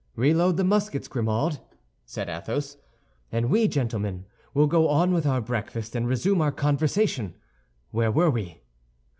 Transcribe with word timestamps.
"Reload 0.15 0.57
the 0.57 0.63
muskets, 0.63 1.07
Grimaud," 1.07 1.59
said 2.07 2.27
Athos, 2.27 2.77
"and 3.31 3.51
we, 3.51 3.67
gentlemen, 3.67 4.25
will 4.55 4.65
go 4.65 4.89
on 4.89 5.13
with 5.13 5.27
our 5.27 5.41
breakfast, 5.41 5.95
and 5.95 6.07
resume 6.07 6.41
our 6.41 6.51
conversation. 6.51 7.35
Where 7.91 8.09
were 8.11 8.31
we?" 8.31 8.63